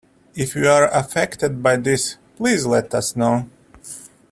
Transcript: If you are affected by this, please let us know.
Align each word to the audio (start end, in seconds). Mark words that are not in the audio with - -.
If 0.33 0.55
you 0.55 0.67
are 0.67 0.89
affected 0.91 1.61
by 1.61 1.77
this, 1.77 2.17
please 2.35 2.65
let 2.65 2.91
us 2.95 3.15
know. 3.15 3.47